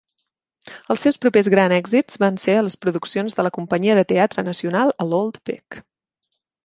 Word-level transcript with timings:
Els 0.93 1.01
seus 1.07 1.19
propers 1.25 1.49
grans 1.53 1.75
èxits 1.75 2.17
van 2.23 2.39
ser 2.45 2.55
a 2.59 2.63
les 2.69 2.77
produccions 2.85 3.37
del 3.41 3.47
la 3.49 3.51
Companyia 3.59 3.99
de 4.01 4.05
Teatre 4.13 4.45
Nacional 4.49 4.95
a 5.05 5.09
l'Old 5.13 5.39
Vic. 5.51 5.79